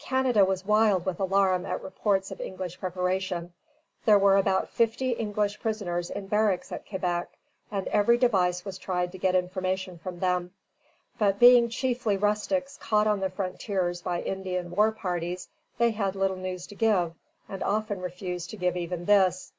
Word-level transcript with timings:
Canada 0.00 0.44
was 0.44 0.64
wild 0.66 1.06
with 1.06 1.20
alarm 1.20 1.64
at 1.64 1.80
reports 1.80 2.32
of 2.32 2.40
English 2.40 2.80
preparation. 2.80 3.52
There 4.04 4.18
were 4.18 4.36
about 4.36 4.68
fifty 4.68 5.10
English 5.10 5.60
prisoners 5.60 6.10
in 6.10 6.26
barracks 6.26 6.72
at 6.72 6.88
Quebec, 6.88 7.30
and 7.70 7.86
every 7.86 8.18
device 8.18 8.64
was 8.64 8.78
tried 8.78 9.12
to 9.12 9.18
get 9.18 9.36
information 9.36 9.96
from 10.02 10.18
them; 10.18 10.50
but 11.20 11.38
being 11.38 11.68
chiefly 11.68 12.16
rustics 12.16 12.76
caught 12.78 13.06
on 13.06 13.20
the 13.20 13.30
frontiers 13.30 14.02
by 14.02 14.22
Indian 14.22 14.72
war 14.72 14.90
parties, 14.90 15.48
they 15.78 15.92
had 15.92 16.16
little 16.16 16.34
news 16.36 16.66
to 16.66 16.74
give, 16.74 17.14
and 17.48 17.62
often 17.62 18.00
refused 18.00 18.50
to 18.50 18.56
give 18.56 18.76
even 18.76 19.04
this. 19.04 19.52